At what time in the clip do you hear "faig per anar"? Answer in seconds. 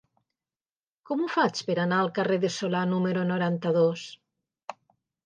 1.33-1.99